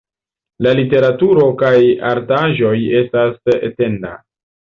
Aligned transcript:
La 0.65 0.69
literaturo 0.79 1.43
kaj 1.59 1.75
artaĵoj 2.13 2.73
estas 3.01 3.55
etenda. 3.71 4.15